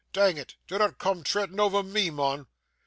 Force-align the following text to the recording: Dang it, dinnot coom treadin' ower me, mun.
Dang 0.13 0.35
it, 0.35 0.55
dinnot 0.65 0.97
coom 0.97 1.23
treadin' 1.23 1.59
ower 1.59 1.83
me, 1.83 2.09
mun. 2.09 2.47